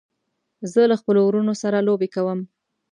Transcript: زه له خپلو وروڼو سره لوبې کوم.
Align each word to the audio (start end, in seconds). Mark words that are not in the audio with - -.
زه 0.71 0.81
له 0.91 0.95
خپلو 1.01 1.19
وروڼو 1.23 1.53
سره 1.63 1.85
لوبې 1.87 2.07
کوم. 2.15 2.39